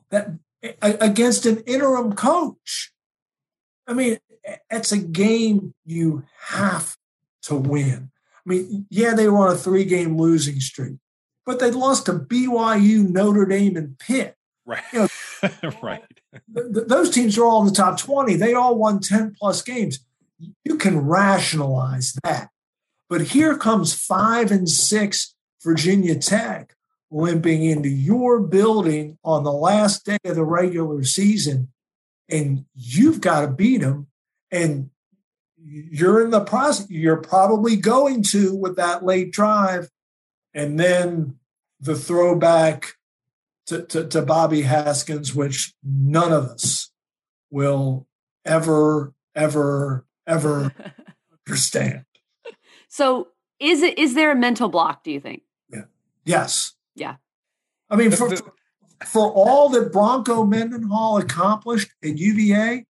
[0.10, 0.30] that
[0.82, 2.92] against an interim coach.
[3.88, 4.18] I mean,
[4.72, 6.98] it's a game you have
[7.44, 8.12] to win.
[8.46, 10.98] I mean, yeah, they were on a three game losing streak,
[11.46, 14.36] but they lost to BYU, Notre Dame, and Pitt.
[14.66, 14.84] Right.
[14.92, 15.08] You
[15.44, 16.04] know, right.
[16.54, 18.36] Th- th- those teams are all in the top 20.
[18.36, 20.00] They all won 10 plus games.
[20.64, 22.50] You can rationalize that.
[23.10, 26.76] But here comes five and six Virginia Tech
[27.12, 31.70] limping into your building on the last day of the regular season,
[32.30, 34.08] and you've got to beat them.
[34.52, 34.90] And
[35.58, 39.90] you're in the process, you're probably going to with that late drive.
[40.56, 41.36] And then
[41.82, 42.94] the throwback
[43.68, 46.92] to, to, to Bobby Haskins, which none of us
[47.52, 48.08] will
[48.46, 50.74] ever, ever, ever
[51.48, 52.06] understand.
[52.88, 53.28] So
[53.60, 55.44] is it is there a mental block, do you think?
[55.70, 55.84] Yeah.
[56.24, 56.74] Yes.
[56.96, 57.16] Yeah.
[57.90, 58.34] I mean, for,
[59.06, 62.86] for all that Bronco Mendenhall accomplished at UVA,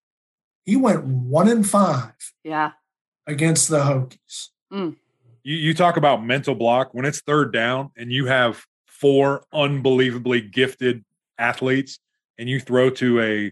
[0.65, 2.13] he went one and five.
[2.43, 2.71] Yeah.
[3.27, 4.49] Against the Hokies.
[4.71, 4.95] Mm.
[5.45, 10.41] You, you talk about mental block when it's third down and you have four unbelievably
[10.41, 11.05] gifted
[11.37, 11.99] athletes
[12.39, 13.51] and you throw to a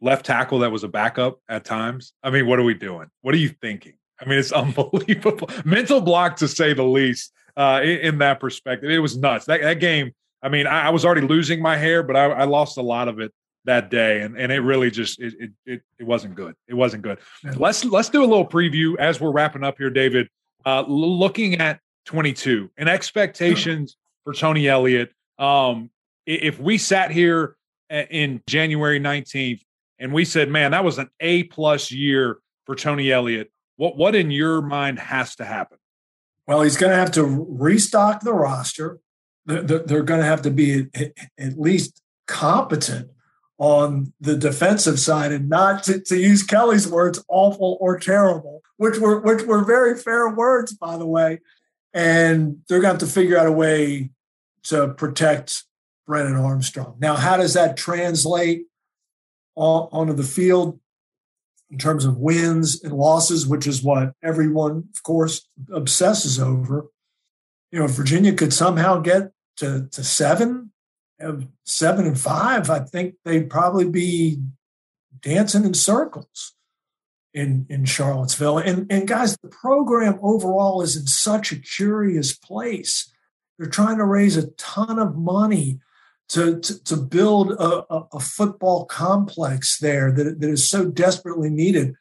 [0.00, 2.14] left tackle that was a backup at times.
[2.22, 3.08] I mean, what are we doing?
[3.22, 3.94] What are you thinking?
[4.20, 5.50] I mean, it's unbelievable.
[5.64, 7.32] Mental block to say the least.
[7.56, 9.46] Uh, in, in, that perspective, it was nuts.
[9.46, 10.12] That, that game.
[10.42, 13.06] I mean, I, I, was already losing my hair, but I, I, lost a lot
[13.06, 13.32] of it
[13.64, 16.56] that day, and, and it really just it, it it, it wasn't good.
[16.66, 17.20] It wasn't good.
[17.54, 20.28] Let's let's do a little preview as we're wrapping up here, David.
[20.66, 25.12] Uh, looking at 22 and expectations for Tony Elliott.
[25.38, 25.90] Um,
[26.26, 27.56] if we sat here
[27.90, 29.60] in January 19th
[29.98, 34.14] and we said, "Man, that was an A plus year for Tony Elliott," What what
[34.14, 35.78] in your mind has to happen?
[36.46, 38.98] Well, he's going to have to restock the roster.
[39.46, 40.86] They're going to have to be
[41.38, 43.10] at least competent
[43.58, 48.98] on the defensive side, and not to, to use Kelly's words, awful or terrible, which
[48.98, 51.40] were which were very fair words, by the way.
[51.92, 54.10] And they're going to have to figure out a way
[54.64, 55.62] to protect
[56.06, 56.96] Brennan Armstrong.
[56.98, 58.66] Now, how does that translate
[59.54, 60.80] on, onto the field?
[61.70, 66.86] in terms of wins and losses, which is what everyone, of course, obsesses over.
[67.72, 70.70] You know, Virginia could somehow get to, to seven,
[71.64, 74.40] seven and five, I think they'd probably be
[75.20, 76.54] dancing in circles
[77.32, 78.58] in, in Charlottesville.
[78.58, 83.12] And, and guys, the program overall is in such a curious place.
[83.58, 85.80] They're trying to raise a ton of money
[86.30, 91.94] to, to, to build a, a, football complex there that, that is so desperately needed.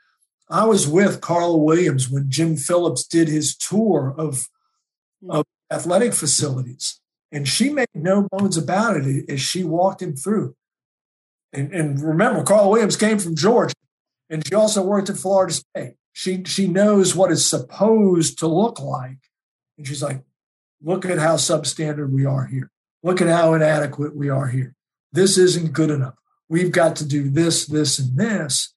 [0.50, 4.48] I was with Carla Williams when Jim Phillips did his tour of,
[5.22, 5.32] hmm.
[5.32, 7.02] of athletic facilities,
[7.34, 10.56] and she made no bones about it as she walked him through.
[11.52, 13.74] And, and remember, Carl Williams came from Georgia,
[14.30, 15.96] and she also worked at Florida State.
[16.14, 19.18] She she knows what it's supposed to look like,
[19.78, 20.22] and she's like,
[20.82, 22.70] "Look at how substandard we are here."
[23.02, 24.76] Look at how inadequate we are here.
[25.12, 26.16] This isn't good enough.
[26.48, 28.74] We've got to do this, this, and this.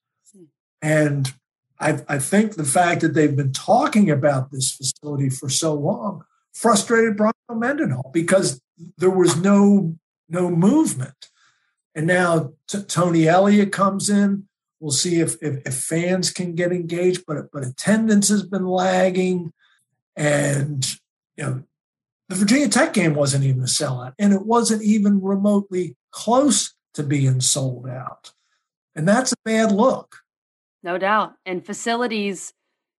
[0.83, 1.33] And
[1.79, 6.25] I, I think the fact that they've been talking about this facility for so long
[6.57, 8.61] frustrated Bronco Mendenhall because
[8.97, 9.97] there was no
[10.29, 11.29] no movement.
[11.95, 14.49] And now t- Tony Elliott comes in.
[14.81, 19.53] We'll see if, if, if fans can get engaged, but but attendance has been lagging,
[20.15, 20.87] and
[21.37, 21.63] you know
[22.29, 27.03] the Virginia Tech game wasn't even a sellout, and it wasn't even remotely close to
[27.03, 28.33] being sold out.
[28.95, 30.21] And that's a bad look.
[30.83, 31.35] No doubt.
[31.45, 32.53] And facilities,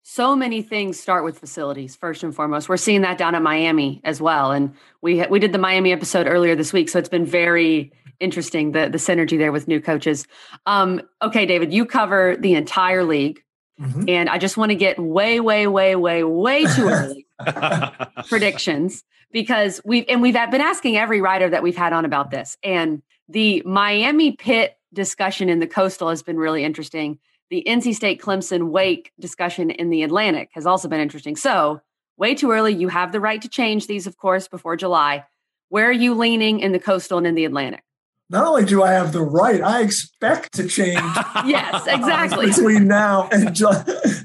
[0.09, 2.69] so many things start with facilities first and foremost.
[2.69, 4.51] We're seeing that down at Miami as well.
[4.53, 7.91] And we we did the Miami episode earlier this week, so it's been very
[8.21, 10.25] interesting the the synergy there with new coaches.
[10.65, 13.43] Um, okay, David, you cover the entire league.
[13.81, 14.05] Mm-hmm.
[14.07, 17.27] And I just want to get way, way, way, way, way too early
[18.27, 22.57] predictions because we've and we've been asking every writer that we've had on about this.
[22.63, 27.19] And the Miami Pitt discussion in the coastal has been really interesting.
[27.49, 31.35] The NC State Clemson Wake discussion in the Atlantic has also been interesting.
[31.35, 31.81] So,
[32.17, 32.73] way too early.
[32.73, 35.25] You have the right to change these, of course, before July.
[35.69, 37.83] Where are you leaning in the coastal and in the Atlantic?
[38.29, 40.95] Not only do I have the right, I expect to change.
[41.45, 42.47] yes, exactly.
[42.55, 43.69] between now and, Ju-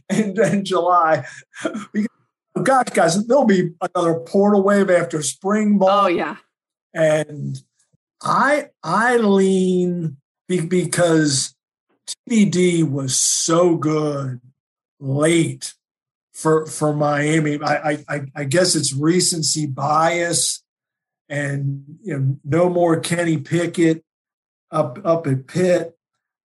[0.09, 1.25] and, and July.
[1.93, 2.09] Because
[2.63, 6.05] gosh, guys, there'll be another portal wave after spring ball.
[6.05, 6.37] Oh yeah.
[6.95, 7.63] And
[8.23, 10.17] I I lean
[10.49, 11.52] because
[12.29, 14.41] TVD was so good
[15.01, 15.75] late
[16.33, 17.59] for for Miami.
[17.63, 20.63] I I, I guess it's recency bias,
[21.29, 24.05] and you know no more Kenny Pickett
[24.71, 25.97] up up at Pitt.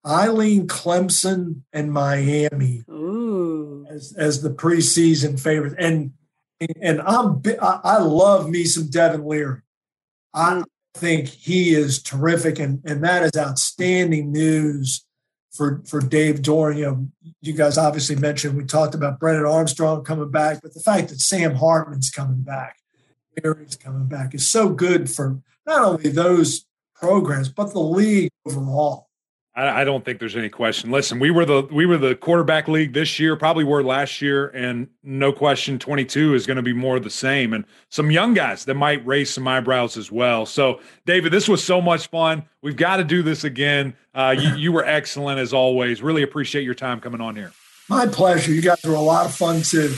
[0.04, 3.86] I lean Clemson and Miami Ooh.
[3.90, 6.14] as as the preseason favorites, and
[6.82, 9.62] and I'm I love me some Devin Leary.
[10.34, 10.64] I mm.
[10.96, 15.07] think he is terrific, and, and that is outstanding news
[15.52, 16.78] for for Dave Doeren.
[16.78, 17.08] You know,
[17.42, 21.20] you guys obviously mentioned we talked about Brennan Armstrong coming back, but the fact that
[21.20, 22.78] Sam Hartman's coming back,
[23.44, 29.07] Leary's coming back is so good for not only those programs but the league overall.
[29.58, 30.92] I, I don't think there's any question.
[30.92, 34.50] Listen, we were the we were the quarterback league this year, probably were last year,
[34.50, 37.54] and no question, 22 is going to be more of the same.
[37.54, 40.46] And some young guys that might raise some eyebrows as well.
[40.46, 42.44] So, David, this was so much fun.
[42.62, 43.96] We've got to do this again.
[44.14, 46.02] Uh, you, you were excellent as always.
[46.02, 47.52] Really appreciate your time coming on here.
[47.90, 48.54] My pleasure.
[48.54, 49.94] You guys were a lot of fun too.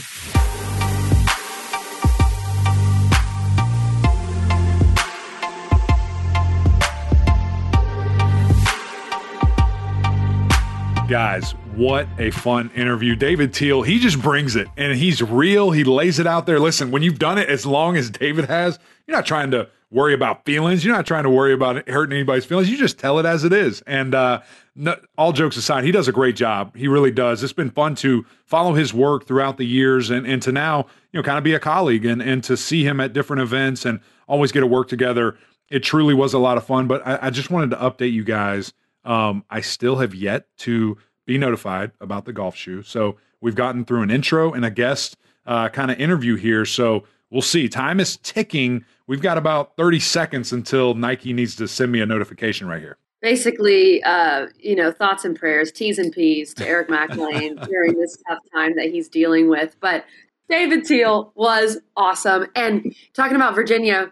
[11.10, 13.16] Guys, what a fun interview.
[13.16, 15.72] David Teel, he just brings it and he's real.
[15.72, 16.60] He lays it out there.
[16.60, 20.14] Listen, when you've done it as long as David has, you're not trying to worry
[20.14, 20.84] about feelings.
[20.84, 22.70] You're not trying to worry about hurting anybody's feelings.
[22.70, 23.82] You just tell it as it is.
[23.88, 24.42] And uh,
[24.76, 26.76] no, all jokes aside, he does a great job.
[26.76, 27.42] He really does.
[27.42, 31.18] It's been fun to follow his work throughout the years and, and to now, you
[31.18, 33.98] know, kind of be a colleague and, and to see him at different events and
[34.28, 35.36] always get to work together.
[35.70, 36.86] It truly was a lot of fun.
[36.86, 38.72] But I, I just wanted to update you guys
[39.04, 42.82] um, I still have yet to be notified about the golf shoe.
[42.82, 46.64] So we've gotten through an intro and a guest uh, kind of interview here.
[46.64, 47.68] So we'll see.
[47.68, 48.84] Time is ticking.
[49.06, 52.98] We've got about 30 seconds until Nike needs to send me a notification right here.
[53.22, 57.98] Basically, uh, you know, thoughts and prayers, T's and P's to Eric Mac Lain during
[57.98, 59.76] this tough time that he's dealing with.
[59.80, 60.06] But
[60.48, 62.46] David Teel was awesome.
[62.56, 64.10] And talking about Virginia,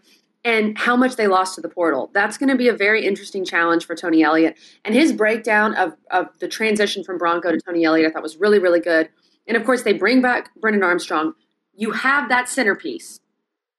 [0.49, 2.11] and how much they lost to the portal.
[2.15, 4.57] That's going to be a very interesting challenge for Tony Elliott.
[4.83, 8.39] And his breakdown of, of the transition from Bronco to Tony Elliott, I thought was
[8.39, 9.11] really, really good.
[9.47, 11.35] And of course, they bring back Brennan Armstrong.
[11.75, 13.21] You have that centerpiece.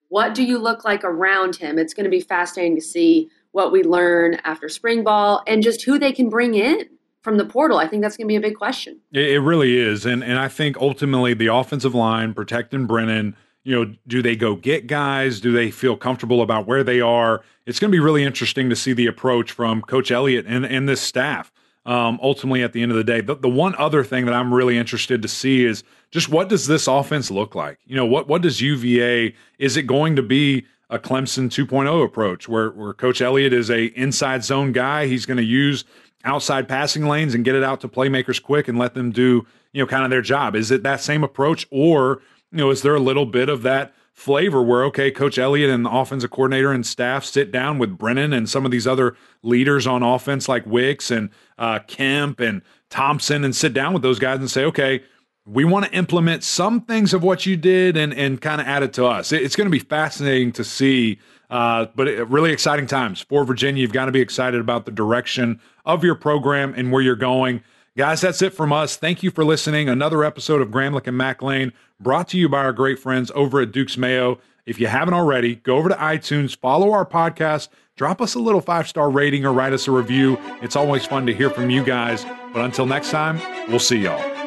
[0.10, 1.80] What do you look like around him?
[1.80, 5.82] It's going to be fascinating to see what we learn after spring ball and just
[5.82, 6.88] who they can bring in
[7.24, 7.80] from the portal.
[7.80, 9.00] I think that's going to be a big question.
[9.12, 10.06] It really is.
[10.06, 13.36] And, and I think ultimately the offensive line protecting Brennan–
[13.70, 15.40] you know, do they go get guys?
[15.40, 17.44] Do they feel comfortable about where they are?
[17.68, 20.90] It's going to be really interesting to see the approach from Coach Elliott and, and
[20.90, 21.52] this staff.
[21.86, 24.52] Um, ultimately, at the end of the day, the, the one other thing that I'm
[24.52, 27.78] really interested to see is just what does this offense look like?
[27.86, 29.36] You know, what what does UVA?
[29.60, 33.86] Is it going to be a Clemson 2.0 approach where where Coach Elliott is a
[33.96, 35.06] inside zone guy?
[35.06, 35.86] He's going to use
[36.24, 39.84] outside passing lanes and get it out to playmakers quick and let them do you
[39.84, 40.56] know kind of their job.
[40.56, 43.94] Is it that same approach or you know, is there a little bit of that
[44.14, 48.34] flavor where okay, Coach Elliott and the offensive coordinator and staff sit down with Brennan
[48.34, 53.46] and some of these other leaders on offense like Wicks and uh, Kemp and Thompson
[53.46, 55.04] and sit down with those guys and say, okay,
[55.46, 58.84] we want to implement some things of what you did and and kind of add
[58.84, 59.32] it to us.
[59.32, 61.20] It's going to be fascinating to see.
[61.50, 63.82] Uh, but it, really exciting times for Virginia.
[63.82, 67.64] You've got to be excited about the direction of your program and where you're going.
[67.98, 68.98] Guys, that's it from us.
[68.98, 69.90] Thank you for listening.
[69.90, 73.62] Another episode of Gramlich and Mac Lain brought to you by our great friends over
[73.62, 74.40] at Duke's Mayo.
[74.66, 78.62] If you haven't already, go over to iTunes, follow our podcast, drop us a little
[78.62, 80.38] five star rating or write us a review.
[80.62, 82.26] It's always fun to hear from you guys.
[82.54, 83.40] But until next time,
[83.70, 84.39] we'll see y'all.